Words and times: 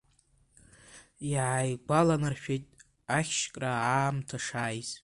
Иааигәаланаршәеит 1.31 2.65
ахьшькра 3.17 3.71
аамҭа 3.95 4.37
шааиз. 4.45 4.89